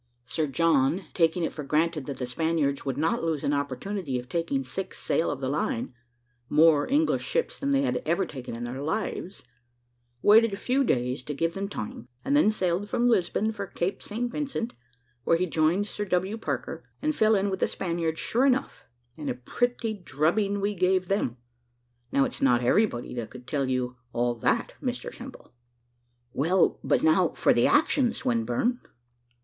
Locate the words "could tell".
23.29-23.69